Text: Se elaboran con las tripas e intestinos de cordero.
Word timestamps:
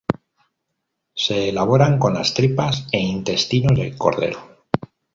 Se 1.13 1.49
elaboran 1.49 1.99
con 1.99 2.15
las 2.15 2.33
tripas 2.33 2.87
e 2.91 2.97
intestinos 2.99 3.77
de 3.77 3.95
cordero. 3.95 4.39